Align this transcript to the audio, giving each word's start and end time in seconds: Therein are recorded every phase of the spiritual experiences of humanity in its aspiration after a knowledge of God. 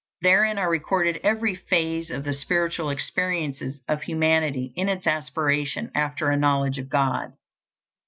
Therein 0.23 0.57
are 0.57 0.67
recorded 0.67 1.19
every 1.23 1.53
phase 1.53 2.09
of 2.09 2.23
the 2.23 2.33
spiritual 2.33 2.89
experiences 2.89 3.81
of 3.87 4.01
humanity 4.01 4.73
in 4.75 4.89
its 4.89 5.05
aspiration 5.05 5.91
after 5.93 6.31
a 6.31 6.37
knowledge 6.37 6.79
of 6.79 6.89
God. 6.89 7.33